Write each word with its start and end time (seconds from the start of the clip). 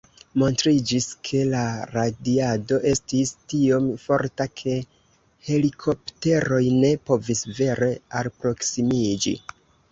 Montriĝis, 0.43 1.05
ke 1.27 1.41
la 1.49 1.65
radiado 1.95 2.79
estis 2.93 3.35
tiom 3.53 3.91
forta, 4.07 4.49
ke 4.63 4.75
helikopteroj 5.53 6.63
ne 6.81 6.93
povis 7.13 7.47
vere 7.63 7.95
alproksimiĝi. 8.25 9.41